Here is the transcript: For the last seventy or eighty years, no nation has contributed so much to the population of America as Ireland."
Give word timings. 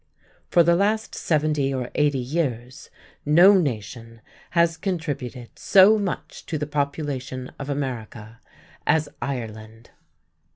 For 0.49 0.63
the 0.63 0.75
last 0.75 1.13
seventy 1.13 1.71
or 1.71 1.91
eighty 1.93 2.17
years, 2.17 2.89
no 3.23 3.53
nation 3.53 4.21
has 4.57 4.75
contributed 4.75 5.51
so 5.59 5.99
much 5.99 6.43
to 6.47 6.57
the 6.57 6.65
population 6.65 7.51
of 7.59 7.69
America 7.69 8.39
as 8.87 9.07
Ireland." 9.21 9.91